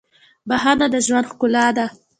[0.49, 1.85] •بښنه د ژوند ښکلا ده.